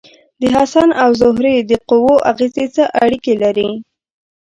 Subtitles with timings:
[0.41, 3.69] د حسن او زهرې د قوو اغیزې څه اړیکې لري؟